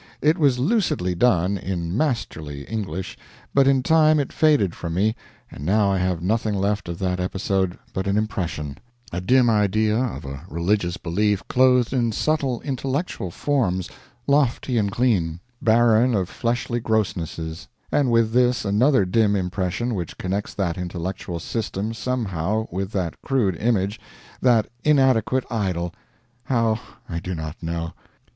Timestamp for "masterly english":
1.95-3.19